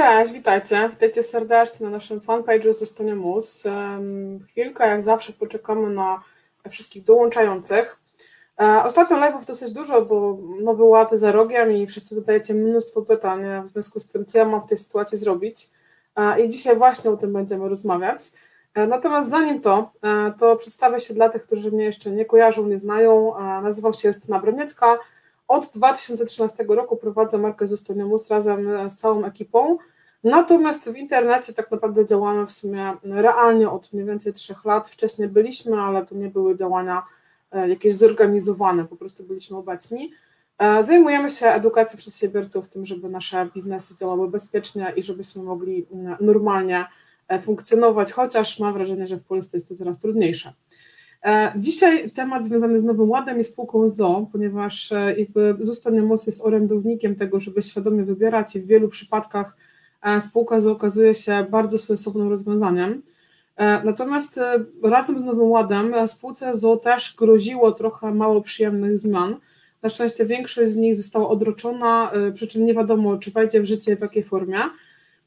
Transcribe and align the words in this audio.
Cześć, 0.00 0.32
witajcie. 0.32 0.88
Witajcie 0.90 1.22
serdecznie 1.22 1.86
na 1.86 1.90
naszym 1.90 2.20
fanpage'u 2.20 2.72
Zostanie 2.72 3.14
Mus. 3.14 3.64
Chwilkę, 4.48 4.88
jak 4.88 5.02
zawsze, 5.02 5.32
poczekamy 5.32 5.90
na 5.90 6.22
wszystkich 6.70 7.04
dołączających. 7.04 7.98
E, 8.60 8.82
ostatnio 8.84 9.16
live'ów 9.16 9.44
dosyć 9.44 9.72
dużo, 9.72 10.02
bo 10.02 10.38
nowy 10.60 10.82
ład 10.82 11.10
za 11.12 11.32
rogiem 11.32 11.72
i 11.72 11.86
wszyscy 11.86 12.14
zadajecie 12.14 12.54
mnóstwo 12.54 13.02
pytań 13.02 13.44
w 13.64 13.68
związku 13.68 14.00
z 14.00 14.08
tym, 14.08 14.26
co 14.26 14.38
ja 14.38 14.44
mam 14.44 14.60
w 14.60 14.68
tej 14.68 14.78
sytuacji 14.78 15.18
zrobić. 15.18 15.68
E, 16.16 16.40
I 16.40 16.48
dzisiaj 16.48 16.76
właśnie 16.76 17.10
o 17.10 17.16
tym 17.16 17.32
będziemy 17.32 17.68
rozmawiać. 17.68 18.18
E, 18.74 18.86
natomiast 18.86 19.30
zanim 19.30 19.60
to, 19.60 19.92
to 20.38 20.56
przedstawię 20.56 21.00
się 21.00 21.14
dla 21.14 21.28
tych, 21.28 21.42
którzy 21.42 21.70
mnie 21.70 21.84
jeszcze 21.84 22.10
nie 22.10 22.24
kojarzą, 22.24 22.66
nie 22.66 22.78
znają. 22.78 23.34
Nazywam 23.62 23.94
się 23.94 24.08
Justyna 24.08 24.38
Broniecka. 24.38 24.98
Od 25.50 25.66
2013 25.66 26.64
roku 26.68 26.96
prowadzę 26.96 27.38
markę 27.38 27.66
Zostaniamus 27.66 28.30
razem 28.30 28.90
z 28.90 28.96
całą 28.96 29.24
ekipą. 29.24 29.78
Natomiast 30.24 30.90
w 30.90 30.96
internecie 30.96 31.52
tak 31.52 31.70
naprawdę 31.70 32.06
działamy 32.06 32.46
w 32.46 32.52
sumie 32.52 32.92
realnie 33.02 33.70
od 33.70 33.92
mniej 33.92 34.06
więcej 34.06 34.32
trzech 34.32 34.64
lat. 34.64 34.88
Wcześniej 34.88 35.28
byliśmy, 35.28 35.80
ale 35.80 36.06
to 36.06 36.14
nie 36.14 36.28
były 36.28 36.56
działania 36.56 37.02
e, 37.52 37.68
jakieś 37.68 37.94
zorganizowane, 37.94 38.84
po 38.84 38.96
prostu 38.96 39.24
byliśmy 39.24 39.56
obecni. 39.56 40.12
E, 40.58 40.82
zajmujemy 40.82 41.30
się 41.30 41.46
edukacją 41.46 41.98
przedsiębiorców, 41.98 42.68
tym, 42.68 42.86
żeby 42.86 43.08
nasze 43.08 43.48
biznesy 43.54 43.94
działały 43.96 44.28
bezpiecznie 44.28 44.92
i 44.96 45.02
żebyśmy 45.02 45.42
mogli 45.42 45.86
mm, 45.92 46.16
normalnie 46.20 46.86
e, 47.28 47.40
funkcjonować, 47.40 48.12
chociaż 48.12 48.58
mam 48.58 48.72
wrażenie, 48.72 49.06
że 49.06 49.16
w 49.16 49.24
Polsce 49.24 49.56
jest 49.56 49.68
to 49.68 49.74
coraz 49.74 50.00
trudniejsze. 50.00 50.52
Dzisiaj 51.56 52.10
temat 52.10 52.44
związany 52.44 52.78
z 52.78 52.84
Nowym 52.84 53.10
Ładem 53.10 53.40
i 53.40 53.44
spółką 53.44 53.88
ZO, 53.88 54.26
ponieważ 54.32 54.92
jakby 55.16 55.56
Zostanie 55.60 56.02
Most 56.02 56.26
jest 56.26 56.40
orędownikiem 56.40 57.16
tego, 57.16 57.40
żeby 57.40 57.62
świadomie 57.62 58.04
wybierać 58.04 58.56
i 58.56 58.60
w 58.60 58.66
wielu 58.66 58.88
przypadkach 58.88 59.56
spółka 60.18 60.56
okazuje 60.70 61.14
się 61.14 61.46
bardzo 61.50 61.78
sensownym 61.78 62.28
rozwiązaniem. 62.28 63.02
E, 63.60 63.84
natomiast 63.84 64.38
e, 64.38 64.64
razem 64.82 65.18
z 65.18 65.24
Nowym 65.24 65.50
Ładem 65.50 65.94
e, 65.94 66.08
spółce 66.08 66.54
ZO 66.54 66.76
też 66.76 67.14
groziło 67.18 67.72
trochę 67.72 68.14
mało 68.14 68.40
przyjemnych 68.40 68.98
zmian. 68.98 69.36
Na 69.82 69.88
szczęście 69.88 70.26
większość 70.26 70.70
z 70.70 70.76
nich 70.76 70.94
została 70.94 71.28
odroczona, 71.28 72.12
przy 72.34 72.46
czym 72.46 72.66
nie 72.66 72.74
wiadomo, 72.74 73.18
czy 73.18 73.30
wejdzie 73.30 73.60
w 73.60 73.64
życie 73.64 73.96
w 73.96 74.00
jakiej 74.00 74.22
formie. 74.22 74.58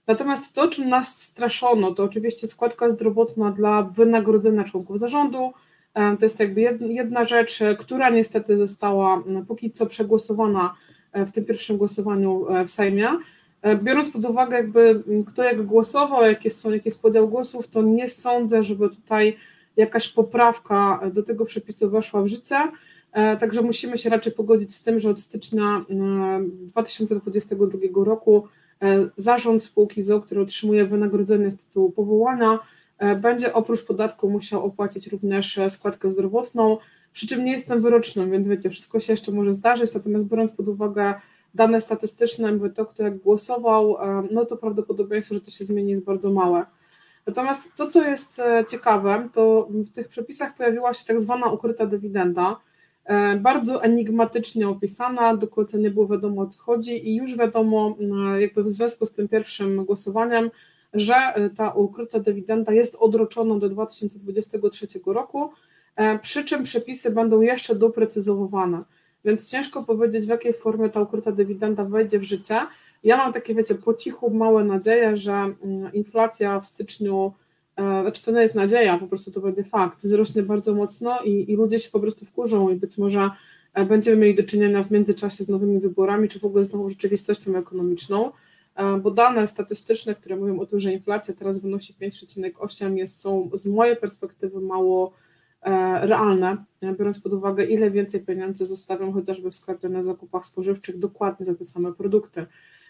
Natomiast 0.08 0.54
to, 0.54 0.68
czym 0.68 0.90
nas 0.90 1.22
straszono, 1.22 1.92
to 1.92 2.04
oczywiście 2.04 2.48
składka 2.48 2.90
zdrowotna 2.90 3.52
dla 3.52 3.84
wynagrodzenia 3.84 4.64
członków 4.64 5.00
zarządu. 5.00 5.54
To 5.94 6.26
jest 6.26 6.40
jakby 6.40 6.62
jedna 6.80 7.26
rzecz, 7.26 7.60
która 7.80 8.10
niestety 8.10 8.58
została 8.58 9.24
póki 9.48 9.72
co 9.72 9.86
przegłosowana 9.86 10.76
w 11.14 11.32
tym 11.32 11.46
pierwszym 11.46 11.78
głosowaniu 11.78 12.46
w 12.66 12.70
Sejmie. 12.70 13.08
E, 13.64 13.76
biorąc 13.78 14.10
pod 14.10 14.26
uwagę, 14.26 14.58
jakby 14.58 15.04
kto 15.28 15.44
jak 15.44 15.66
głosował, 15.66 16.24
jakie 16.24 16.50
są, 16.50 16.72
jaki 16.72 16.88
jest 16.88 17.02
podział 17.02 17.28
głosów, 17.28 17.68
to 17.68 17.82
nie 17.82 18.08
sądzę, 18.08 18.64
żeby 18.64 18.90
tutaj 18.90 19.38
jakaś 19.78 20.08
poprawka 20.08 21.02
do 21.14 21.24
tego 21.24 21.46
przepisu 21.46 21.90
weszła 21.90 22.22
w 22.22 22.28
życie. 22.28 22.56
E, 23.12 23.38
także 23.38 23.62
musimy 23.62 23.98
się 23.98 24.10
raczej 24.10 24.34
pogodzić 24.34 24.74
z 24.74 24.82
tym, 24.82 25.00
że 25.00 25.10
od 25.10 25.20
stycznia 25.20 25.86
2022 26.40 27.78
e, 28.02 28.06
roku 28.06 28.48
zarząd 29.18 29.64
spółki 29.64 30.04
ZO, 30.04 30.22
który 30.22 30.42
otrzymuje 30.42 30.86
wynagrodzenie 30.86 31.52
z 31.52 31.58
tytułu 31.58 31.92
powołania, 31.92 32.60
będzie 33.22 33.54
oprócz 33.54 33.86
podatku 33.86 34.30
musiał 34.30 34.66
opłacić 34.66 35.08
również 35.08 35.60
składkę 35.70 36.12
zdrowotną, 36.12 36.78
przy 37.14 37.28
czym 37.28 37.46
nie 37.46 37.52
jestem 37.52 37.82
wyrocznym, 37.82 38.32
więc 38.32 38.48
wiecie, 38.48 38.70
wszystko 38.70 39.00
się 39.00 39.14
jeszcze 39.14 39.32
może 39.32 39.54
zdarzyć, 39.54 39.94
natomiast 39.94 40.28
biorąc 40.28 40.54
pod 40.54 40.68
uwagę 40.68 41.14
dane 41.54 41.82
statystyczne, 41.82 42.48
jakby 42.48 42.70
to, 42.70 42.86
kto 42.86 43.04
jak 43.04 43.18
głosował, 43.18 43.98
e, 43.98 44.24
no 44.32 44.46
to 44.46 44.58
prawdopodobieństwo, 44.58 45.34
że 45.34 45.42
to 45.42 45.52
się 45.52 45.64
zmieni 45.64 45.92
jest 45.92 46.04
bardzo 46.04 46.32
małe. 46.32 46.66
Natomiast 47.28 47.76
to, 47.76 47.88
co 47.88 48.06
jest 48.06 48.40
e, 48.40 48.66
ciekawe, 48.70 49.30
to 49.34 49.68
w 49.70 49.92
tych 49.92 50.08
przepisach 50.08 50.56
pojawiła 50.56 50.94
się 50.94 51.06
tak 51.06 51.20
zwana 51.20 51.52
ukryta 51.52 51.86
dywidenda, 51.86 52.60
e, 53.06 53.38
bardzo 53.38 53.84
enigmatycznie 53.84 54.70
opisana, 54.70 55.38
do 55.38 55.48
końca 55.48 55.78
nie 55.78 55.90
było 55.90 56.08
wiadomo 56.08 56.42
o 56.42 56.48
co 56.48 56.60
chodzi 56.60 57.10
i 57.10 57.16
już 57.16 57.38
wiadomo, 57.38 57.98
jakby 58.40 58.64
w 58.64 58.70
związku 58.70 59.06
z 59.06 59.12
tym 59.12 59.28
pierwszym 59.28 59.86
głosowaniem, 59.86 60.52
że 60.94 61.16
ta 61.56 61.70
ukryta 61.70 62.20
dywidenda 62.20 62.74
jest 62.74 62.96
odroczona 62.96 63.56
do 63.56 63.70
2023 63.70 64.88
roku, 65.06 65.50
przy 66.22 66.44
czym 66.44 66.64
przepisy 66.64 67.12
będą 67.12 67.42
jeszcze 67.42 67.76
doprecyzowane 67.76 68.84
więc 69.26 69.50
ciężko 69.50 69.84
powiedzieć, 69.84 70.26
w 70.26 70.30
jakiej 70.30 70.54
formie 70.54 70.90
ta 70.90 71.02
ukryta 71.02 71.32
dywidenda 71.32 71.86
wejdzie 71.86 72.20
w 72.20 72.24
życie. 72.24 72.60
Ja 73.04 73.18
mam 73.18 73.34
takie, 73.34 73.56
wiecie, 73.56 73.76
po 73.76 73.94
cichu 73.94 74.30
małe 74.30 74.64
nadzieje, 74.64 75.16
że 75.16 75.34
mm, 75.34 75.94
inflacja 75.94 76.60
w 76.60 76.66
styczniu, 76.66 77.34
e, 77.76 78.02
znaczy 78.02 78.24
to 78.24 78.32
nie 78.32 78.42
jest 78.42 78.56
nadzieja, 78.56 78.98
po 78.98 79.08
prostu 79.08 79.32
to 79.32 79.42
będzie 79.42 79.64
fakt, 79.64 80.04
wzrośnie 80.04 80.44
bardzo 80.44 80.74
mocno 80.74 81.22
i, 81.22 81.52
i 81.52 81.56
ludzie 81.56 81.80
się 81.80 81.92
po 81.92 82.00
prostu 82.00 82.26
wkurzą 82.26 82.70
i 82.70 82.76
być 82.76 82.98
może 82.98 83.30
e, 83.74 83.86
będziemy 83.86 84.18
mieli 84.18 84.36
do 84.36 84.44
czynienia 84.44 84.84
w 84.84 84.92
międzyczasie 84.92 85.44
z 85.44 85.50
nowymi 85.50 85.80
wyborami, 85.80 86.28
czy 86.30 86.40
w 86.40 86.46
ogóle 86.46 86.64
z 86.64 86.74
nową 86.74 86.90
rzeczywistością 86.90 87.58
ekonomiczną, 87.58 88.28
e, 88.28 88.32
bo 89.02 89.12
dane 89.12 89.48
statystyczne, 89.48 90.16
które 90.16 90.36
mówią 90.36 90.60
o 90.60 90.66
tym, 90.66 90.80
że 90.80 90.94
inflacja 90.94 91.34
teraz 91.34 91.60
wynosi 91.60 91.94
5,8 92.02 92.96
jest, 92.96 93.20
są 93.20 93.50
z 93.54 93.68
mojej 93.68 93.98
perspektywy 93.98 94.62
mało 94.62 95.14
E, 95.64 96.08
realne, 96.08 96.58
biorąc 96.98 97.20
pod 97.20 97.34
uwagę, 97.34 97.66
ile 97.66 97.92
więcej 97.92 98.22
pieniędzy 98.22 98.66
zostawiam 98.66 99.14
chociażby 99.14 99.52
w 99.52 99.56
sklepie 99.56 99.90
na 99.90 100.04
zakupach 100.04 100.46
spożywczych 100.46 101.00
dokładnie 101.00 101.46
za 101.46 101.56
te 101.56 101.66
same 101.66 101.94
produkty. 101.94 102.46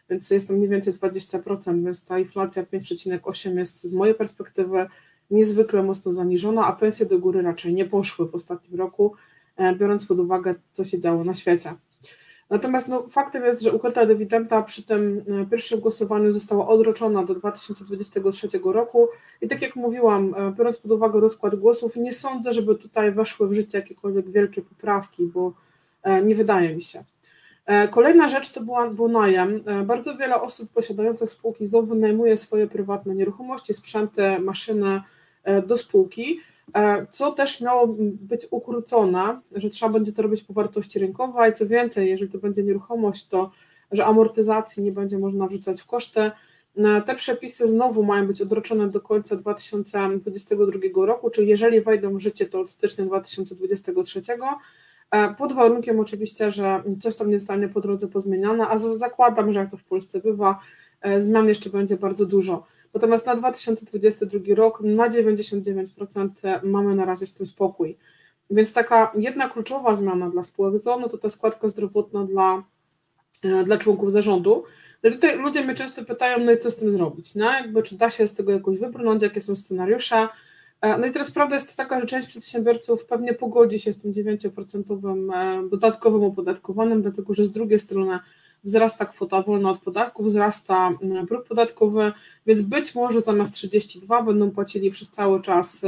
Więc 0.09 0.29
jest 0.29 0.47
to 0.47 0.53
mniej 0.53 0.69
więcej 0.69 0.93
20%, 0.93 1.83
więc 1.83 2.05
ta 2.05 2.19
inflacja 2.19 2.63
5,8 2.63 3.57
jest 3.57 3.83
z 3.83 3.93
mojej 3.93 4.15
perspektywy 4.15 4.87
niezwykle 5.31 5.83
mocno 5.83 6.13
zaniżona, 6.13 6.65
a 6.65 6.73
pensje 6.73 7.05
do 7.05 7.19
góry 7.19 7.41
raczej 7.41 7.73
nie 7.73 7.85
poszły 7.85 8.27
w 8.29 8.35
ostatnim 8.35 8.79
roku, 8.79 9.15
e, 9.57 9.75
biorąc 9.75 10.05
pod 10.05 10.19
uwagę, 10.19 10.55
co 10.73 10.85
się 10.85 10.99
działo 10.99 11.23
na 11.23 11.33
świecie. 11.33 11.73
Natomiast 12.49 12.87
no, 12.87 13.07
faktem 13.09 13.45
jest, 13.45 13.61
że 13.61 13.71
ukryta 13.71 14.05
dywidenda 14.05 14.61
przy 14.61 14.83
tym 14.83 15.23
e, 15.41 15.45
pierwszym 15.45 15.79
głosowaniu 15.79 16.31
została 16.31 16.67
odroczona 16.67 17.23
do 17.23 17.35
2023 17.35 18.47
roku 18.63 19.07
i 19.41 19.47
tak 19.47 19.61
jak 19.61 19.75
mówiłam, 19.75 20.35
e, 20.37 20.51
biorąc 20.51 20.77
pod 20.77 20.91
uwagę 20.91 21.19
rozkład 21.19 21.55
głosów, 21.55 21.95
nie 21.95 22.13
sądzę, 22.13 22.53
żeby 22.53 22.75
tutaj 22.75 23.11
weszły 23.11 23.47
w 23.47 23.53
życie 23.53 23.77
jakiekolwiek 23.77 24.29
wielkie 24.29 24.61
poprawki, 24.61 25.25
bo 25.25 25.53
e, 26.03 26.23
nie 26.23 26.35
wydaje 26.35 26.75
mi 26.75 26.81
się. 26.81 27.03
Kolejna 27.91 28.29
rzecz 28.29 28.51
to 28.51 28.61
była, 28.61 28.89
był 28.89 29.07
najem. 29.07 29.63
Bardzo 29.85 30.17
wiele 30.17 30.41
osób 30.41 30.69
posiadających 30.69 31.29
spółki 31.29 31.65
ZOW 31.65 31.85
wynajmuje 31.85 32.37
swoje 32.37 32.67
prywatne 32.67 33.15
nieruchomości, 33.15 33.73
sprzęty, 33.73 34.39
maszyny 34.39 35.01
do 35.67 35.77
spółki 35.77 36.39
co 37.11 37.31
też 37.31 37.61
miało 37.61 37.87
być 37.97 38.47
ukrócone, 38.51 39.41
że 39.51 39.69
trzeba 39.69 39.91
będzie 39.91 40.13
to 40.13 40.21
robić 40.21 40.43
po 40.43 40.53
wartości 40.53 40.99
rynkowej, 40.99 41.53
co 41.53 41.67
więcej, 41.67 42.09
jeżeli 42.09 42.31
to 42.31 42.37
będzie 42.37 42.63
nieruchomość, 42.63 43.27
to 43.27 43.51
że 43.93 44.05
amortyzacji 44.05 44.83
nie 44.83 44.91
będzie 44.91 45.17
można 45.17 45.47
wrzucać 45.47 45.81
w 45.81 45.85
koszty. 45.85 46.31
E, 46.77 47.01
te 47.01 47.15
przepisy 47.15 47.67
znowu 47.67 48.03
mają 48.03 48.27
być 48.27 48.41
odroczone 48.41 48.89
do 48.89 49.01
końca 49.01 49.35
2022 49.35 51.05
roku, 51.05 51.29
czyli 51.29 51.47
jeżeli 51.47 51.81
wejdą 51.81 52.17
w 52.17 52.19
życie, 52.19 52.45
to 52.45 52.59
od 52.59 52.71
stycznia 52.71 53.05
2023, 53.05 54.21
e, 55.11 55.33
pod 55.33 55.53
warunkiem 55.53 55.99
oczywiście, 55.99 56.51
że 56.51 56.83
coś 57.01 57.15
tam 57.15 57.29
nie 57.29 57.39
zostanie 57.39 57.67
po 57.69 57.81
drodze 57.81 58.07
pozmieniane, 58.07 58.67
a 58.67 58.77
zakładam, 58.77 59.53
że 59.53 59.59
jak 59.59 59.71
to 59.71 59.77
w 59.77 59.83
Polsce 59.83 60.19
bywa, 60.19 60.59
zmian 61.17 61.47
jeszcze 61.47 61.69
będzie 61.69 61.97
bardzo 61.97 62.25
dużo. 62.25 62.65
Natomiast 62.93 63.25
na 63.25 63.35
2022 63.35 64.55
rok 64.55 64.81
na 64.81 65.09
99% 65.09 66.29
mamy 66.63 66.95
na 66.95 67.05
razie 67.05 67.25
z 67.25 67.33
tym 67.33 67.45
spokój. 67.45 67.97
Więc 68.49 68.73
taka 68.73 69.11
jedna 69.15 69.49
kluczowa 69.49 69.95
zmiana 69.95 70.29
dla 70.29 70.43
spółek 70.43 70.77
ZO, 70.77 71.09
to 71.09 71.17
ta 71.17 71.29
składka 71.29 71.67
zdrowotna 71.67 72.25
dla, 72.25 72.63
e, 73.43 73.63
dla 73.63 73.77
członków 73.77 74.11
zarządu. 74.11 74.63
No 75.03 75.11
tutaj 75.11 75.37
ludzie 75.37 75.63
mnie 75.63 75.75
często 75.75 76.05
pytają, 76.05 76.39
no 76.45 76.51
i 76.51 76.59
co 76.59 76.71
z 76.71 76.75
tym 76.75 76.89
zrobić, 76.89 77.35
no? 77.35 77.45
Jakby, 77.45 77.83
czy 77.83 77.97
da 77.97 78.09
się 78.09 78.27
z 78.27 78.33
tego 78.33 78.51
jakoś 78.51 78.79
wybrnąć, 78.79 79.23
jakie 79.23 79.41
są 79.41 79.55
scenariusze. 79.55 80.27
E, 80.81 80.97
no 80.97 81.05
i 81.05 81.11
teraz 81.11 81.31
prawda 81.31 81.55
jest 81.55 81.77
taka, 81.77 81.99
że 81.99 82.05
część 82.05 82.27
przedsiębiorców 82.27 83.05
pewnie 83.05 83.33
pogodzi 83.33 83.79
się 83.79 83.93
z 83.93 83.97
tym 83.97 84.13
9% 84.13 85.33
e, 85.33 85.69
dodatkowym 85.69 86.23
opodatkowanym, 86.23 87.01
dlatego 87.01 87.33
że 87.33 87.43
z 87.43 87.51
drugiej 87.51 87.79
strony 87.79 88.19
wzrasta 88.63 89.05
kwota 89.05 89.41
wolna 89.41 89.69
od 89.69 89.79
podatku, 89.79 90.23
wzrasta 90.23 90.91
próg 91.27 91.45
podatkowy, 91.45 92.11
więc 92.45 92.61
być 92.61 92.95
może 92.95 93.21
zamiast 93.21 93.53
32 93.53 94.23
będą 94.23 94.51
płacili 94.51 94.91
przez 94.91 95.09
cały 95.09 95.41
czas 95.41 95.85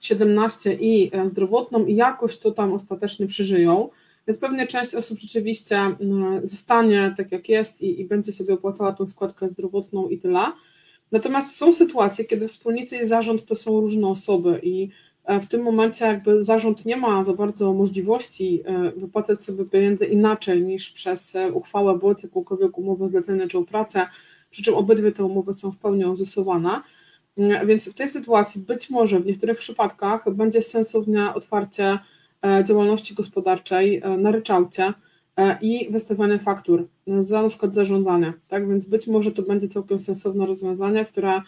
17 0.00 0.70
e, 0.70 0.74
i 0.74 1.10
e, 1.16 1.28
zdrowotną 1.28 1.86
i 1.86 1.94
jakoś 1.94 2.38
to 2.38 2.50
tam 2.50 2.72
ostatecznie 2.72 3.26
przeżyją. 3.26 3.88
Więc 4.28 4.40
pewnie 4.40 4.66
część 4.66 4.94
osób 4.94 5.18
rzeczywiście 5.18 5.76
mm, 5.76 6.48
zostanie 6.48 7.14
tak 7.16 7.32
jak 7.32 7.48
jest 7.48 7.82
i, 7.82 8.00
i 8.00 8.04
będzie 8.04 8.32
sobie 8.32 8.54
opłacała 8.54 8.92
tą 8.92 9.06
składkę 9.06 9.48
zdrowotną 9.48 10.08
i 10.08 10.18
tyle. 10.18 10.52
Natomiast 11.12 11.56
są 11.56 11.72
sytuacje, 11.72 12.24
kiedy 12.24 12.48
wspólnicy 12.48 12.96
i 12.96 13.04
zarząd 13.04 13.46
to 13.46 13.54
są 13.54 13.80
różne 13.80 14.08
osoby 14.08 14.60
i 14.62 14.88
w 15.28 15.46
tym 15.46 15.62
momencie 15.62 16.04
jakby 16.04 16.42
zarząd 16.42 16.84
nie 16.84 16.96
ma 16.96 17.24
za 17.24 17.32
bardzo 17.32 17.72
możliwości 17.72 18.62
e, 18.64 18.90
wypłacać 18.90 19.44
sobie 19.44 19.64
pieniędzy 19.64 20.06
inaczej 20.06 20.62
niż 20.62 20.90
przez 20.90 21.36
e, 21.36 21.52
uchwałę 21.52 21.98
bądź 21.98 22.22
jakąkolwiek 22.22 22.78
umowę 22.78 23.08
zlecenia 23.08 23.48
czy 23.48 23.58
o 23.58 23.64
pracę, 23.64 24.06
przy 24.50 24.62
czym 24.62 24.74
obydwie 24.74 25.12
te 25.12 25.24
umowy 25.24 25.54
są 25.54 25.70
w 25.70 25.76
pełni 25.76 26.04
ozusowane. 26.04 26.80
Więc 27.66 27.88
w 27.88 27.94
tej 27.94 28.08
sytuacji 28.08 28.60
być 28.60 28.90
może 28.90 29.20
w 29.20 29.26
niektórych 29.26 29.58
przypadkach 29.58 30.34
będzie 30.34 30.62
sensowne 30.62 31.34
otwarcie 31.34 31.98
działalności 32.64 33.14
gospodarczej 33.14 34.02
na 34.18 34.30
ryczałcie 34.30 34.92
i 35.60 35.88
wystawianie 35.90 36.38
faktur 36.38 36.88
za 37.18 37.42
na 37.42 37.48
przykład 37.48 37.74
zarządzanie. 37.74 38.32
Tak 38.48 38.68
więc 38.68 38.86
być 38.86 39.06
może 39.06 39.32
to 39.32 39.42
będzie 39.42 39.68
całkiem 39.68 39.98
sensowne 39.98 40.46
rozwiązanie, 40.46 41.04
które 41.04 41.32
E, 41.32 41.42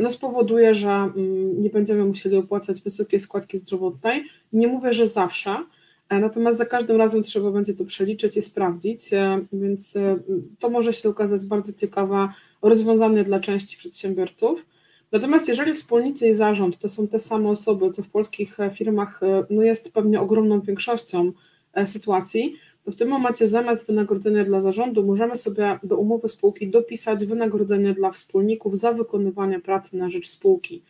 no 0.00 0.10
spowoduje, 0.10 0.74
że 0.74 0.88
mm, 0.88 1.62
nie 1.62 1.70
będziemy 1.70 2.04
musieli 2.04 2.36
opłacać 2.36 2.82
wysokiej 2.82 3.20
składki 3.20 3.58
zdrowotnej. 3.58 4.24
Nie 4.52 4.68
mówię, 4.68 4.92
że 4.92 5.06
zawsze, 5.06 5.64
e, 6.08 6.20
natomiast 6.20 6.58
za 6.58 6.66
każdym 6.66 6.96
razem 6.96 7.22
trzeba 7.22 7.50
będzie 7.50 7.74
to 7.74 7.84
przeliczyć 7.84 8.36
i 8.36 8.42
sprawdzić, 8.42 9.12
e, 9.12 9.44
więc 9.52 9.94
to 10.58 10.70
może 10.70 10.92
się 10.92 11.08
okazać 11.08 11.44
bardzo 11.44 11.72
ciekawe 11.72 12.28
rozwiązanie 12.62 13.24
dla 13.24 13.40
części 13.40 13.76
przedsiębiorców. 13.76 14.66
Natomiast 15.12 15.48
jeżeli 15.48 15.74
wspólnicy 15.74 16.28
i 16.28 16.34
zarząd 16.34 16.78
to 16.78 16.88
są 16.88 17.08
te 17.08 17.18
same 17.18 17.48
osoby, 17.48 17.90
co 17.90 18.02
w 18.02 18.08
polskich 18.08 18.56
firmach 18.74 19.20
no 19.50 19.62
jest 19.62 19.92
pewnie 19.92 20.20
ogromną 20.20 20.60
większością 20.60 21.32
sytuacji, 21.84 22.56
to 22.84 22.90
w 22.90 22.96
tym 22.96 23.08
momencie 23.08 23.46
zamiast 23.46 23.86
wynagrodzenia 23.86 24.44
dla 24.44 24.60
zarządu 24.60 25.06
możemy 25.06 25.36
sobie 25.36 25.78
do 25.82 25.96
umowy 25.96 26.28
spółki 26.28 26.68
dopisać 26.68 27.26
wynagrodzenie 27.26 27.94
dla 27.94 28.10
wspólników 28.10 28.76
za 28.76 28.92
wykonywanie 28.92 29.60
pracy 29.60 29.96
na 29.96 30.08
rzecz 30.08 30.28
spółki. 30.28 30.82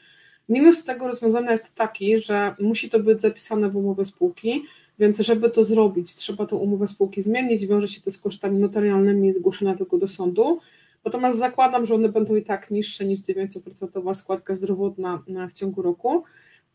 Minus 0.49 0.85
tego 0.85 1.07
rozwiązania 1.07 1.51
jest 1.51 1.75
taki, 1.75 2.19
że 2.19 2.55
musi 2.61 2.91
to 2.91 3.01
być 3.01 3.21
zapisane 3.21 3.71
w 3.71 3.77
umowie 3.77 4.05
spółki, 4.05 4.63
więc 4.99 5.19
żeby 5.19 5.51
to 5.51 5.65
zrobić, 5.65 6.15
trzeba 6.15 6.47
tą 6.47 6.57
umowę 6.57 6.87
spółki 6.87 7.23
zmienić, 7.23 7.67
wiąże 7.67 7.89
się 7.89 8.01
to 8.01 8.11
z 8.11 8.19
kosztami 8.19 8.59
notarialnymi 8.59 9.33
zgłoszenia 9.33 9.75
tego 9.75 9.99
do 9.99 10.09
sądu. 10.09 10.61
Natomiast 11.05 11.39
zakładam, 11.39 11.87
że 11.87 11.95
one 11.95 12.09
będą 12.09 12.35
i 12.37 12.43
tak 12.43 12.71
niższe 12.71 13.05
niż 13.05 13.21
9% 13.21 14.15
składka 14.15 14.55
zdrowotna 14.55 15.23
w 15.51 15.53
ciągu 15.53 15.83
roku. 15.83 16.25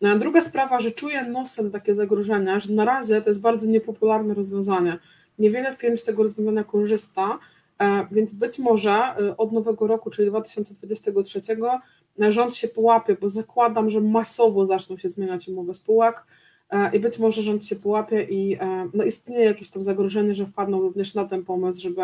No, 0.02 0.20
druga 0.20 0.42
sprawa, 0.42 0.80
że 0.80 0.92
czuję 0.92 1.24
nosem 1.24 1.72
takie 1.72 1.94
zagrożenia, 1.94 2.60
że 2.60 2.74
na 2.74 2.86
razie 2.86 3.22
to 3.22 3.30
jest 3.30 3.42
bardzo 3.42 3.68
niepopularne 3.68 4.34
rozwiązanie. 4.34 4.98
Niewiele 5.40 5.76
firm 5.76 5.98
z 5.98 6.04
tego 6.04 6.24
rozwiązania 6.24 6.64
korzysta, 6.64 7.40
e, 7.80 8.08
więc 8.12 8.34
być 8.34 8.60
może 8.60 8.92
e, 8.92 9.38
od 9.38 9.52
nowego 9.52 9.88
roku, 9.88 10.10
czyli 10.10 10.30
2023, 10.30 11.42
e, 12.22 12.32
rząd 12.32 12.56
się 12.56 12.68
połapie, 12.68 13.18
bo 13.22 13.30
zakładam, 13.30 13.90
że 13.90 14.02
masowo 14.02 14.66
zaczną 14.66 14.98
się 14.98 15.10
zmieniać 15.10 15.48
umowy 15.48 15.74
spółek 15.74 16.24
i 16.94 17.00
być 17.00 17.20
może 17.20 17.42
rząd 17.42 17.66
się 17.66 17.76
połapie 17.76 18.24
i 18.24 18.58
no, 18.94 19.04
istnieje 19.04 19.46
jakieś 19.46 19.70
tam 19.70 19.84
zagrożenie, 19.84 20.34
że 20.34 20.46
wpadną 20.46 20.82
również 20.82 21.16
na 21.16 21.26
ten 21.26 21.46
pomysł, 21.46 21.82
żeby 21.82 22.02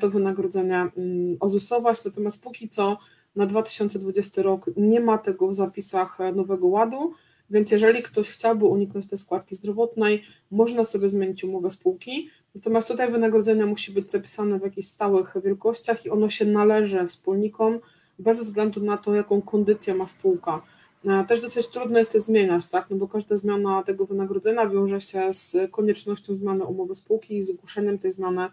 to 0.00 0.10
wynagrodzenie 0.10 0.76
mm, 0.76 1.36
ozusować, 1.40 2.04
natomiast 2.04 2.42
póki 2.42 2.68
co 2.68 2.98
na 3.36 3.46
2020 3.46 4.42
rok 4.42 4.70
nie 4.76 5.00
ma 5.00 5.18
tego 5.18 5.48
w 5.48 5.54
zapisach 5.54 6.18
Nowego 6.34 6.66
Ładu, 6.66 7.14
więc 7.50 7.70
jeżeli 7.70 8.02
ktoś 8.02 8.30
chciałby 8.30 8.64
uniknąć 8.64 9.06
tej 9.06 9.18
składki 9.18 9.54
zdrowotnej, 9.54 10.22
można 10.50 10.84
sobie 10.84 11.08
zmienić 11.08 11.44
umowę 11.44 11.70
spółki, 11.70 12.30
natomiast 12.54 12.88
tutaj 12.88 13.12
wynagrodzenie 13.12 13.66
musi 13.66 13.92
być 13.92 14.10
zapisane 14.10 14.58
w 14.58 14.62
jakichś 14.62 14.88
stałych 14.88 15.34
wielkościach 15.44 16.04
i 16.06 16.10
ono 16.10 16.28
się 16.28 16.44
należy 16.44 17.06
wspólnikom 17.06 17.78
bez 18.18 18.40
względu 18.40 18.80
na 18.82 18.96
to, 18.96 19.14
jaką 19.14 19.42
kondycję 19.42 19.94
ma 19.94 20.06
spółka. 20.06 20.62
E, 21.04 21.24
też 21.24 21.40
dosyć 21.40 21.66
trudno 21.66 21.98
jest 21.98 22.12
to 22.12 22.18
zmieniać, 22.18 22.66
tak? 22.66 22.86
no 22.90 22.96
bo 22.96 23.08
każda 23.08 23.36
zmiana 23.36 23.82
tego 23.82 24.06
wynagrodzenia 24.06 24.68
wiąże 24.68 25.00
się 25.00 25.34
z 25.34 25.70
koniecznością 25.70 26.34
zmiany 26.34 26.64
umowy 26.64 26.94
spółki 26.94 27.36
i 27.36 27.42
zgłoszeniem 27.42 27.98
tej 27.98 28.12
zmiany 28.12 28.48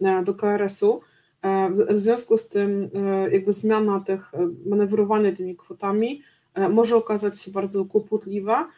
e, 0.00 0.22
do 0.22 0.34
KRS-u. 0.34 1.00
E, 1.42 1.70
w 1.70 1.98
związku 1.98 2.38
z 2.38 2.48
tym 2.48 2.90
e, 2.94 3.30
jakby 3.30 3.52
zmiana 3.52 4.00
tych, 4.00 4.34
e, 4.34 4.48
manewrowanie 4.66 5.32
tymi 5.32 5.56
kwotami 5.56 6.22
może 6.70 6.96
okazać 6.96 7.40
się 7.40 7.50
bardzo 7.50 7.84
kłopotliwa, 7.84 8.68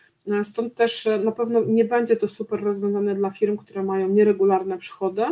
stąd 0.42 0.74
też 0.74 1.08
na 1.24 1.32
pewno 1.32 1.64
nie 1.64 1.84
będzie 1.84 2.16
to 2.16 2.28
super 2.28 2.62
rozwiązane 2.62 3.14
dla 3.14 3.30
firm, 3.30 3.56
które 3.56 3.82
mają 3.82 4.08
nieregularne 4.08 4.78
przychody, 4.78 5.24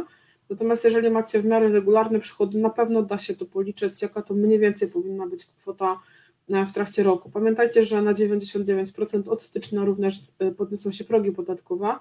natomiast 0.50 0.84
jeżeli 0.84 1.10
macie 1.10 1.40
w 1.40 1.44
miarę 1.46 1.68
regularne 1.68 2.20
przychody, 2.20 2.58
na 2.58 2.70
pewno 2.70 3.02
da 3.02 3.18
się 3.18 3.34
to 3.34 3.46
policzyć, 3.46 4.02
jaka 4.02 4.22
to 4.22 4.34
mniej 4.34 4.58
więcej 4.58 4.88
powinna 4.88 5.26
być 5.26 5.44
kwota 5.44 6.00
w 6.48 6.72
trakcie 6.72 7.02
roku. 7.02 7.30
Pamiętajcie, 7.30 7.84
że 7.84 8.02
na 8.02 8.14
99% 8.14 9.28
od 9.28 9.42
stycznia 9.42 9.84
również 9.84 10.20
podniosą 10.56 10.90
się 10.90 11.04
progi 11.04 11.32
podatkowe, 11.32 11.94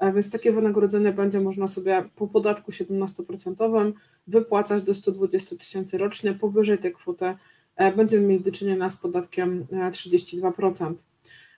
więc 0.00 0.30
takie 0.30 0.52
wynagrodzenie 0.52 1.12
będzie 1.12 1.40
można 1.40 1.68
sobie 1.68 2.04
po 2.16 2.26
podatku 2.26 2.70
17% 2.70 3.92
wypłacać 4.26 4.82
do 4.82 4.94
120 4.94 5.56
tysięcy 5.56 5.98
rocznie. 5.98 6.32
Powyżej 6.32 6.78
tej 6.78 6.92
kwoty 6.92 7.34
e, 7.76 7.92
będziemy 7.92 8.26
mieli 8.26 8.44
do 8.44 8.52
czynienia 8.52 8.88
z 8.88 8.96
podatkiem 8.96 9.66
32%. 9.90 10.94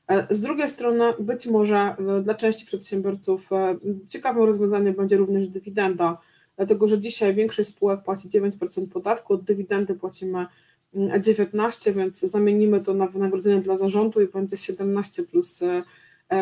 E, 0.08 0.28
e, 0.30 0.34
z 0.34 0.40
drugiej 0.40 0.68
strony, 0.68 1.04
być 1.18 1.46
może 1.46 1.96
dla 2.22 2.34
części 2.34 2.66
przedsiębiorców 2.66 3.50
ciekawym 4.08 4.44
rozwiązaniem 4.44 4.94
będzie 4.94 5.16
również 5.16 5.48
dywidenda, 5.48 6.18
dlatego 6.56 6.88
że 6.88 7.00
dzisiaj 7.00 7.34
większość 7.34 7.68
spółek 7.68 8.02
płaci 8.02 8.28
9% 8.28 8.88
podatku, 8.88 9.34
od 9.34 9.44
dywidendy 9.44 9.94
płacimy 9.94 10.46
19, 11.20 11.90
mm, 11.90 12.04
więc 12.04 12.20
zamienimy 12.20 12.80
to 12.80 12.94
na 12.94 13.06
wynagrodzenie 13.06 13.60
dla 13.60 13.76
zarządu 13.76 14.20
i 14.20 14.26
będzie 14.26 14.56
17 14.56 15.22
plus 15.22 15.62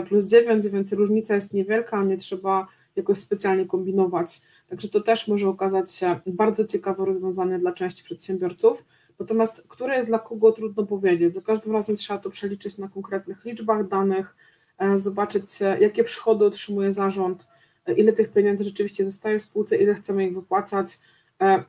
plus 0.09 0.25
9, 0.25 0.69
więc 0.69 0.93
różnica 0.93 1.35
jest 1.35 1.53
niewielka, 1.53 2.05
nie 2.05 2.17
trzeba 2.17 2.67
jakoś 2.97 3.19
specjalnie 3.19 3.67
kombinować. 3.67 4.41
Także 4.69 4.89
to 4.89 5.01
też 5.01 5.29
może 5.29 5.49
okazać 5.49 5.93
się 5.95 6.21
bardzo 6.27 6.65
ciekawe 6.65 7.05
rozwiązanie 7.05 7.59
dla 7.59 7.73
części 7.73 8.05
przedsiębiorców. 8.05 8.85
Natomiast 9.19 9.63
które 9.69 9.97
jest 9.97 10.09
dla 10.09 10.19
kogo 10.19 10.53
trudno 10.53 10.87
powiedzieć. 10.87 11.35
Za 11.35 11.41
każdym 11.41 11.73
razem 11.73 11.97
trzeba 11.97 12.19
to 12.19 12.31
przeliczyć 12.31 12.79
na 12.79 12.89
konkretnych 12.89 13.45
liczbach 13.45 13.89
danych, 13.89 14.37
e, 14.79 14.99
zobaczyć 14.99 15.45
jakie 15.81 16.05
przychody 16.05 16.45
otrzymuje 16.45 16.93
zarząd, 16.93 17.47
e, 17.87 17.93
ile 17.93 18.13
tych 18.13 18.33
pieniędzy 18.33 18.65
rzeczywiście 18.65 19.05
zostaje 19.05 19.39
w 19.39 19.43
spółce, 19.43 19.77
ile 19.77 19.95
chcemy 19.95 20.27
ich 20.27 20.35
wypłacać. 20.35 20.99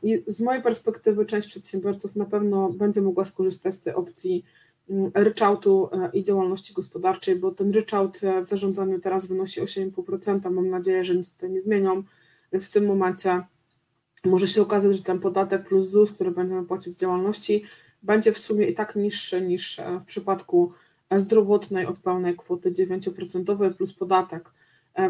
I 0.04 0.24
z 0.28 0.42
mojej 0.42 0.64
perspektywy 0.64 1.26
część 1.26 1.48
przedsiębiorców 1.48 2.16
na 2.16 2.26
pewno 2.26 2.70
będzie 2.70 3.02
mogła 3.02 3.26
skorzystać 3.26 3.74
z 3.74 3.80
tej 3.80 3.94
opcji 3.94 4.46
ryczałtu 5.14 5.90
e, 5.92 6.10
i 6.14 6.24
działalności 6.24 6.74
gospodarczej, 6.74 7.36
bo 7.36 7.52
ten 7.52 7.72
ryczałt 7.72 8.24
e, 8.24 8.42
w 8.42 8.46
zarządzaniu 8.46 9.00
teraz 9.00 9.28
wynosi 9.28 9.62
8,5%. 9.62 10.52
Mam 10.52 10.70
nadzieję, 10.70 11.04
że 11.04 11.16
nic 11.16 11.32
tutaj 11.32 11.50
nie 11.50 11.60
zmienią, 11.60 12.04
więc 12.52 12.70
w 12.70 12.72
tym 12.72 12.86
momencie 12.86 13.42
może 14.26 14.48
się 14.48 14.62
okazać, 14.62 14.98
że 14.98 15.04
ten 15.04 15.20
podatek 15.20 15.68
plus 15.68 15.90
ZUS, 15.90 16.12
który 16.12 16.32
będziemy 16.32 16.66
płacić 16.66 16.96
z 16.96 17.00
działalności, 17.00 17.64
będzie 18.04 18.32
w 18.32 18.38
sumie 18.38 18.68
i 18.68 18.76
tak 18.76 18.96
niższy 18.96 19.42
niż 19.42 19.80
e, 19.80 20.00
w 20.00 20.06
przypadku 20.06 20.74
zdrowotnej 21.16 21.86
od 21.86 22.00
pełnej 22.00 22.38
kwoty 22.38 22.72
9% 22.72 23.74
plus 23.74 23.94
podatek. 23.94 24.50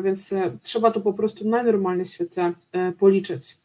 Więc 0.04 0.34
trzeba 0.64 0.92
to 0.92 1.02
po 1.02 1.14
prostu 1.14 1.50
najnormalniej 1.50 2.06
w 2.06 2.10
świecie 2.10 2.54
policzyć. 3.00 3.58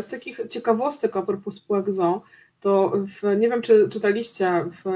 Z 0.00 0.08
takich 0.08 0.40
ciekawostek 0.50 1.16
a 1.16 1.22
propos 1.22 1.56
spółek 1.56 1.92
ZO, 1.92 2.22
to 2.60 2.92
w, 3.06 3.36
nie 3.38 3.48
wiem, 3.48 3.62
czy 3.62 3.88
czytaliście, 3.88 4.64
w, 4.84 4.90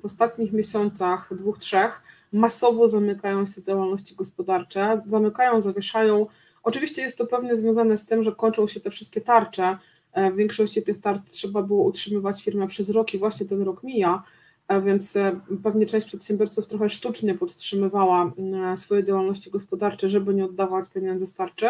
w 0.00 0.04
ostatnich 0.04 0.52
miesiącach, 0.52 1.34
dwóch, 1.34 1.58
trzech, 1.58 2.02
masowo 2.32 2.88
zamykają 2.88 3.46
się 3.46 3.62
działalności 3.62 4.14
gospodarcze, 4.14 5.02
zamykają, 5.06 5.60
zawieszają. 5.60 6.26
Oczywiście 6.62 7.02
jest 7.02 7.18
to 7.18 7.26
pewnie 7.26 7.56
związane 7.56 7.96
z 7.96 8.06
tym, 8.06 8.22
że 8.22 8.32
kończą 8.32 8.66
się 8.66 8.80
te 8.80 8.90
wszystkie 8.90 9.20
tarcze. 9.20 9.78
E, 10.12 10.30
w 10.30 10.36
większości 10.36 10.82
tych 10.82 11.00
tarcz 11.00 11.30
trzeba 11.30 11.62
było 11.62 11.84
utrzymywać 11.84 12.44
firmę 12.44 12.68
przez 12.68 12.90
rok 12.90 13.14
i 13.14 13.18
właśnie 13.18 13.46
ten 13.46 13.62
rok 13.62 13.82
mija, 13.82 14.22
e, 14.68 14.82
więc 14.82 15.16
e, 15.16 15.40
pewnie 15.62 15.86
część 15.86 16.06
przedsiębiorców 16.06 16.66
trochę 16.66 16.88
sztucznie 16.88 17.34
podtrzymywała 17.34 18.32
swoje 18.76 19.04
działalności 19.04 19.50
gospodarcze, 19.50 20.08
żeby 20.08 20.34
nie 20.34 20.44
oddawać 20.44 20.88
pieniędzy 20.94 21.26
z 21.26 21.34
tarczy. 21.34 21.68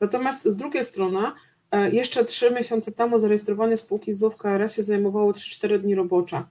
Natomiast 0.00 0.44
z 0.44 0.56
drugiej 0.56 0.84
strony 0.84 1.18
jeszcze 1.92 2.24
trzy 2.24 2.50
miesiące 2.50 2.92
temu 2.92 3.18
zarejestrowanie 3.18 3.76
spółki 3.76 4.12
z 4.12 4.32
w 4.32 4.36
KRS 4.36 4.76
zajmowało 4.76 5.32
3-4 5.32 5.78
dni 5.78 5.94
robocze. 5.94 6.42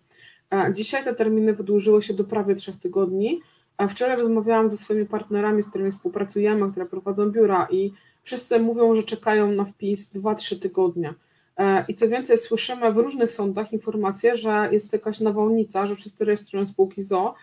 E, 0.51 0.74
dzisiaj 0.74 1.03
te 1.03 1.15
terminy 1.15 1.53
wydłużyły 1.53 2.01
się 2.01 2.13
do 2.13 2.24
prawie 2.24 2.56
3 2.56 2.80
tygodni. 2.80 3.42
Wczoraj 3.89 4.18
rozmawiałam 4.18 4.72
ze 4.72 4.77
swoimi 4.77 5.06
partnerami, 5.06 5.63
z 5.63 5.70
którymi 5.70 5.92
współpracujemy, 5.92 6.72
które 6.72 6.86
prowadzą 6.86 7.32
biura 7.32 7.68
i 7.72 7.94
wszyscy 8.24 8.60
mówią, 8.60 8.96
że 8.96 9.03
czekają 9.03 9.51
na 9.51 9.65
wpis 9.65 10.13
2-3 10.13 10.60
tygodnie. 10.60 11.13
E, 11.58 11.86
I 11.88 11.96
co 11.96 12.08
więcej, 12.08 12.38
słyszymy 12.38 12.94
w 12.94 12.98
różnych 12.98 13.32
sądach 13.32 13.74
informacje, 13.74 14.38
że 14.38 14.70
jest 14.72 14.94
jakaś 14.94 15.20
nawałnica, 15.20 15.88
że 15.88 15.96
wszyscy 15.96 16.25
rejestrują 16.25 16.65
spółki 16.65 17.03
ZO, 17.03 17.36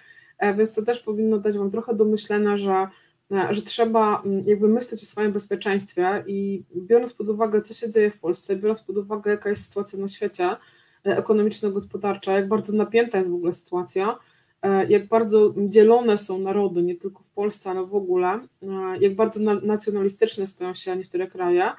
więc 0.57 0.75
to 0.75 0.83
też 0.83 1.01
powinno 1.01 1.39
dać 1.39 1.59
Wam 1.59 1.71
trochę 1.71 1.95
do 1.95 2.05
myślenia, 2.05 2.57
że 2.57 2.73
E, 2.73 2.89
że 3.51 3.63
trzeba 3.63 4.23
mm, 4.23 4.47
jakby 4.47 4.69
myśleć 4.69 5.03
o 5.03 5.07
swoim 5.07 5.33
bezpieczeństwie 5.33 6.25
i 6.27 6.63
biorąc 6.77 7.15
pod 7.15 7.29
uwagę, 7.29 7.63
co 7.63 7.75
się 7.75 7.91
dzieje 7.91 8.11
w 8.11 8.19
Polsce, 8.19 8.57
biorąc 8.57 8.81
pod 8.81 8.97
uwagę, 8.97 9.31
jaka 9.31 9.51
jest 9.51 9.67
sytuacja 9.67 9.99
na 9.99 10.09
świecie 10.09 10.49
e, 11.07 11.17
ekonomiczno-gospodarcza, 11.17 12.33
jak 12.33 12.49
bardzo 12.49 12.73
napięta 12.73 13.19
jest 13.19 13.31
w 13.31 13.35
ogóle 13.35 13.53
sytuacja, 13.53 14.19
e, 14.63 14.87
jak 14.87 15.09
bardzo 15.09 15.55
dzielone 15.57 16.19
są 16.19 16.39
narody, 16.39 16.83
nie 16.83 16.97
tylko 16.97 17.23
w 17.23 17.31
Polsce, 17.31 17.71
ale 17.71 17.87
w 17.87 17.95
ogóle, 17.95 18.41
jak 19.01 19.15
bardzo 19.15 19.41
nacjonalistyczne 19.63 20.47
stają 20.47 20.75
się 20.75 20.97
niektóre 20.97 21.27
kraje, 21.27 21.71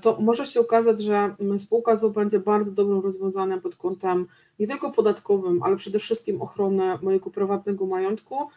to 0.00 0.18
może 0.20 0.46
się 0.46 0.60
okazać, 0.60 1.02
że 1.02 1.34
spółka 1.58 1.96
ZO 1.96 2.10
będzie 2.10 2.38
bardzo 2.38 2.70
dobrym 2.70 3.00
rozwiązaniem 3.00 3.60
pod 3.60 3.76
kątem 3.76 4.26
nie 4.58 4.66
tylko 4.66 4.92
podatkowym, 4.92 5.62
ale 5.62 5.76
przede 5.76 5.98
wszystkim 5.98 6.42
ochrony 6.42 6.98
mojego 7.02 7.30
prywatnego 7.30 7.86
majątku 7.86 8.48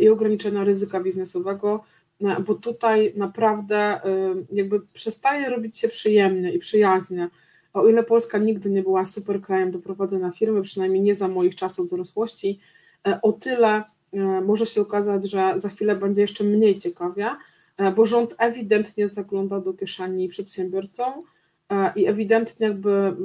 i 0.00 0.08
ograniczenia 0.08 0.64
ryzyka 0.64 1.00
biznesowego, 1.00 1.84
bo 2.46 2.54
tutaj 2.54 3.12
naprawdę 3.16 4.00
jakby 4.52 4.80
przestaje 4.92 5.48
robić 5.48 5.78
się 5.78 5.88
przyjemnie 5.88 6.52
i 6.52 6.58
przyjaznie. 6.58 7.28
O 7.72 7.88
ile 7.88 8.02
Polska 8.02 8.38
nigdy 8.38 8.70
nie 8.70 8.82
była 8.82 9.04
super 9.04 9.42
krajem 9.42 9.70
do 9.70 9.78
prowadzenia 9.78 10.30
firmy, 10.30 10.62
przynajmniej 10.62 11.02
nie 11.02 11.14
za 11.14 11.28
moich 11.28 11.54
czasów 11.54 11.90
dorosłości, 11.90 12.60
o 13.22 13.32
tyle 13.32 13.84
może 14.44 14.66
się 14.66 14.80
okazać, 14.80 15.30
że 15.30 15.54
za 15.56 15.68
chwilę 15.68 15.96
będzie 15.96 16.22
jeszcze 16.22 16.44
mniej 16.44 16.78
ciekawie, 16.78 17.30
bo 17.96 18.06
rząd 18.06 18.34
ewidentnie 18.38 19.08
zagląda 19.08 19.60
do 19.60 19.74
kieszeni 19.74 20.28
przedsiębiorcom 20.28 21.12
i 21.96 22.06
ewidentnie 22.06 22.66
jakby, 22.66 23.16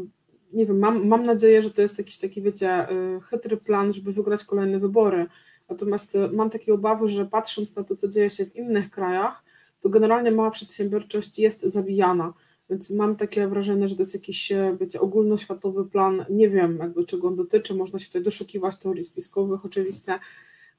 nie 0.53 0.65
wiem, 0.65 0.79
mam, 0.79 1.07
mam 1.07 1.25
nadzieję, 1.25 1.61
że 1.61 1.71
to 1.71 1.81
jest 1.81 1.97
jakiś 1.97 2.17
taki, 2.17 2.41
wiecie, 2.41 2.87
chytry 3.29 3.57
plan, 3.57 3.93
żeby 3.93 4.13
wygrać 4.13 4.43
kolejne 4.43 4.79
wybory, 4.79 5.25
Natomiast 5.71 6.15
e, 6.15 6.27
mam 6.27 6.49
takie 6.49 6.73
obawy, 6.73 7.09
że 7.09 7.25
patrząc 7.25 7.75
na 7.75 7.83
to, 7.83 7.95
co 7.95 8.07
dzieje 8.07 8.29
się 8.29 8.45
w 8.45 8.55
innych 8.55 8.89
krajach, 8.89 9.43
to 9.81 9.89
generalnie 9.89 10.31
mała 10.31 10.51
przedsiębiorczość 10.51 11.39
jest 11.39 11.61
zabijana. 11.61 12.33
Więc 12.69 12.89
mam 12.89 13.15
takie 13.15 13.47
wrażenie, 13.47 13.87
że 13.87 13.95
to 13.95 14.01
jest 14.01 14.13
jakiś 14.13 14.51
e, 14.51 14.77
wiecie, 14.79 15.01
ogólnoświatowy 15.01 15.85
plan. 15.85 16.25
Nie 16.29 16.49
wiem, 16.49 16.77
jakby 16.77 17.05
czego 17.05 17.27
on 17.27 17.35
dotyczy. 17.35 17.75
Można 17.75 17.99
się 17.99 18.07
tutaj 18.07 18.23
doszukiwać 18.23 18.77
teorii 18.77 19.05
spiskowych, 19.05 19.65
oczywiście. 19.65 20.19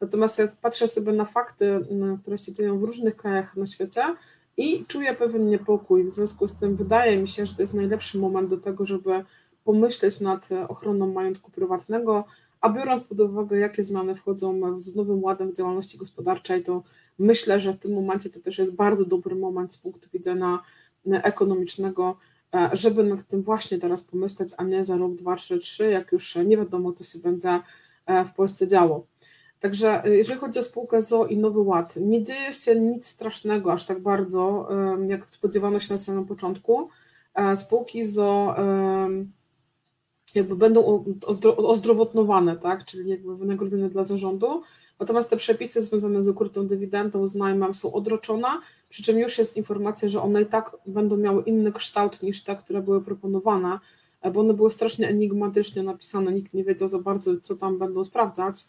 Natomiast 0.01 0.39
ja 0.39 0.47
patrzę 0.63 0.87
sobie 0.87 1.13
na 1.13 1.25
fakty, 1.25 1.81
które 2.23 2.39
się 2.39 2.53
dzieją 2.53 2.79
w 2.79 2.83
różnych 2.83 3.17
krajach 3.17 3.57
na 3.57 3.67
świecie 3.67 4.03
i 4.57 4.85
czuję 4.89 5.15
pewien 5.15 5.47
niepokój. 5.47 6.05
W 6.05 6.11
związku 6.11 6.49
z 6.49 6.55
tym 6.55 6.77
wydaje 6.77 7.19
mi 7.19 7.29
się, 7.29 7.47
że 7.47 7.55
to 7.55 7.63
jest 7.63 7.75
najlepszy 7.75 8.19
moment 8.19 8.51
do 8.51 8.57
tego, 8.57 8.87
żeby 8.87 9.25
pomyśleć 9.65 10.21
nad 10.21 10.53
e, 10.53 10.69
ochroną 10.69 11.13
majątku 11.13 11.51
prywatnego, 11.51 12.25
a 12.62 12.69
biorąc 12.69 13.02
pod 13.02 13.21
uwagę, 13.21 13.59
jakie 13.59 13.83
zmiany 13.83 14.14
wchodzą 14.14 14.78
z 14.78 14.97
nowym 14.97 15.25
ładem 15.25 15.50
w 15.50 15.57
działalności 15.57 15.99
gospodarczej, 15.99 16.62
to 16.62 16.83
myślę, 17.19 17.61
że 17.61 17.73
w 17.73 17.76
tym 17.76 17.92
momencie 17.92 18.31
to 18.31 18.40
też 18.40 18.59
jest 18.59 18.75
bardzo 18.75 19.04
dobry 19.04 19.37
moment 19.37 19.73
z 19.73 19.78
punktu 19.78 20.09
widzenia 20.12 20.62
e, 21.07 21.25
ekonomicznego, 21.25 22.16
e, 22.54 22.71
żeby 22.73 23.04
nad 23.04 23.25
tym 23.25 23.42
właśnie 23.42 23.78
teraz 23.78 24.02
pomyśleć, 24.02 24.49
a 24.57 24.64
nie 24.64 24.85
za 24.85 24.97
rok, 24.97 25.14
dwa, 25.14 25.37
trzy, 25.37 25.59
trzy, 25.59 25.90
jak 25.90 26.12
już 26.12 26.37
nie 26.37 26.57
wiadomo, 26.57 26.92
co 26.92 27.04
się 27.04 27.19
będzie 27.19 27.61
e, 28.07 28.25
w 28.25 28.33
Polsce 28.33 28.69
działo. 28.69 29.07
Także 29.61 30.02
jeżeli 30.04 30.40
chodzi 30.40 30.59
o 30.59 30.62
spółkę 30.62 31.02
ZO 31.02 31.26
i 31.26 31.37
Nowy 31.37 31.61
Ład, 31.61 31.97
nie 31.97 32.23
dzieje 32.23 32.52
się 32.52 32.81
nic 32.81 33.07
strasznego 33.07 33.73
aż 33.73 33.87
tak 33.87 34.00
bardzo, 34.00 34.69
jak 35.09 35.31
spodziewano 35.31 35.81
się 35.81 35.95
na 35.95 35.99
samym 35.99 36.26
początku. 36.26 36.88
Spółki 37.54 38.04
ZO 38.04 38.57
jakby 40.35 40.57
będą 40.57 41.05
ozdrowotnowane, 41.57 42.57
tak, 42.57 42.85
czyli 42.85 43.11
jakby 43.11 43.37
wynagrodzone 43.37 43.89
dla 43.89 44.05
zarządu, 44.05 44.62
natomiast 45.01 45.31
te 45.31 45.37
przepisy 45.37 45.81
związane 45.81 46.23
z 46.23 46.29
ukrytą 46.29 46.67
dywidendą, 46.67 47.27
z 47.27 47.35
najmem 47.35 47.75
są 47.75 47.93
odroczone, 47.93 48.49
przy 48.89 49.03
czym 49.03 49.19
już 49.19 49.39
jest 49.39 49.57
informacja, 49.57 50.09
że 50.09 50.23
one 50.23 50.43
i 50.43 50.47
tak 50.47 50.77
będą 50.87 51.17
miały 51.17 51.43
inny 51.43 51.73
kształt 51.73 52.23
niż 52.23 52.45
te, 52.45 52.57
które 52.57 52.83
były 52.83 53.01
proponowane, 53.01 53.79
bo 54.33 54.41
one 54.41 54.55
były 54.55 54.71
strasznie 54.71 55.09
enigmatycznie 55.09 55.83
napisane, 55.83 56.33
nikt 56.33 56.55
nie 56.55 56.65
wiedział 56.65 56.89
za 56.89 56.99
bardzo, 56.99 57.41
co 57.41 57.57
tam 57.57 57.79
będą 57.79 58.05
sprawdzać, 58.05 58.65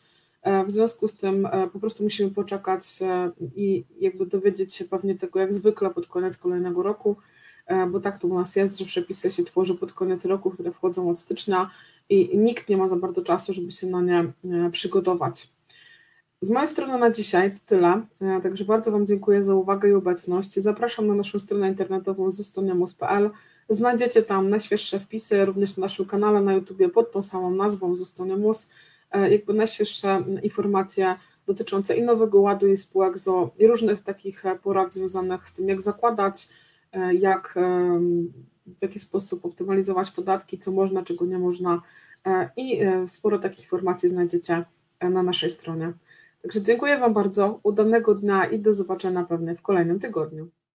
w 0.67 0.71
związku 0.71 1.07
z 1.07 1.15
tym 1.15 1.45
e, 1.45 1.67
po 1.73 1.79
prostu 1.79 2.03
musimy 2.03 2.31
poczekać 2.31 2.81
e, 3.01 3.31
i 3.55 3.83
jakby 3.99 4.25
dowiedzieć 4.25 4.73
się 4.73 4.85
pewnie 4.85 5.15
tego 5.15 5.39
jak 5.39 5.53
zwykle 5.53 5.89
pod 5.89 6.07
koniec 6.07 6.37
kolejnego 6.37 6.83
roku, 6.83 7.15
E, 7.15 7.32
bo 7.91 7.99
tak 7.99 8.17
to 8.17 8.27
u 8.27 8.33
nas 8.39 8.55
jest, 8.55 8.79
że 8.79 8.85
przepisy 8.85 9.29
się 9.29 9.43
tworzy 9.43 9.75
pod 9.75 9.93
koniec 9.93 10.25
roku, 10.25 10.51
które 10.51 10.71
wchodzą 10.71 11.09
od 11.09 11.19
stycznia 11.19 11.69
i 12.09 12.37
nikt 12.37 12.69
nie 12.69 12.77
ma 12.77 12.87
za 12.87 12.95
bardzo 12.95 13.21
czasu, 13.21 13.53
żeby 13.53 13.71
się 13.71 13.87
na 13.87 14.01
nie 14.01 14.19
e, 14.19 14.69
przygotować. 14.71 15.49
Z 16.41 16.49
mojej 16.49 16.67
strony 16.67 16.99
na 16.99 17.11
dzisiaj 17.11 17.51
to 17.51 17.59
tyle, 17.65 18.01
e, 18.21 18.41
także 18.41 18.65
bardzo 18.65 18.91
Wam 18.91 19.05
dziękuję 19.05 19.43
za 19.43 19.55
uwagę 19.55 19.89
i 19.89 19.93
obecność. 19.93 20.53
Zapraszam 20.53 21.07
na 21.07 21.15
naszą 21.15 21.39
stronę 21.39 21.69
internetową 21.69 22.31
zostaniamus.pl. 22.31 23.29
Znajdziecie 23.69 24.21
tam 24.21 24.49
najświeższe 24.49 24.99
wpisy, 24.99 25.45
również 25.45 25.77
na 25.77 25.81
naszym 25.81 26.05
kanale 26.05 26.41
na 26.41 26.53
YouTubie 26.53 26.89
pod 26.89 27.11
tą 27.11 27.23
samą 27.23 27.51
nazwą 27.51 27.95
Zostaniamus, 27.95 28.69
jakby 29.29 29.53
najświeższe 29.53 30.23
informacje 30.43 31.15
dotyczące 31.47 31.95
i 31.97 32.03
nowego 32.03 32.41
ładu 32.41 32.67
i 32.67 32.77
spółek 32.77 33.17
ZO 33.17 33.51
i 33.59 33.67
różnych 33.67 34.03
takich 34.03 34.43
porad 34.63 34.93
związanych 34.93 35.49
z 35.49 35.53
tym, 35.53 35.69
jak 35.69 35.81
zakładać, 35.81 36.47
E, 36.47 36.62
jak, 37.19 37.53
w 38.67 38.81
jaki 38.81 38.99
sposób 38.99 39.45
optymalizować 39.45 40.11
podatki, 40.11 40.59
co 40.59 40.71
można, 40.71 41.03
czego 41.03 41.25
nie 41.25 41.39
można 41.39 41.81
e, 42.25 42.49
i 42.57 42.81
e, 42.81 43.09
sporo 43.09 43.39
takich 43.39 43.63
informacji 43.63 44.09
znajdziecie 44.09 44.63
na 45.01 45.23
naszej 45.23 45.49
stronie. 45.49 45.93
Także 46.41 46.61
dziękuję 46.61 46.97
Wam 46.97 47.13
bardzo, 47.13 47.59
udanego 47.63 48.15
dnia 48.15 48.45
i 48.45 48.59
do 48.59 48.73
zobaczenia 48.73 49.23
pewnie 49.23 49.55
w 49.55 49.61
kolejnym 49.61 49.99
tygodniu. 49.99 50.49